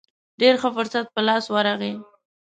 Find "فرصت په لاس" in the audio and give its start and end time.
0.77-1.45